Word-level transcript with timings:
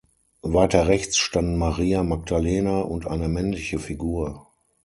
Weiter 0.41 0.87
rechts 0.87 1.17
standen 1.19 1.59
Maria 1.59 2.01
Magdalena 2.01 2.79
und 2.81 3.05
eine 3.05 3.27
männliche 3.27 3.77
Figur. 3.77 4.47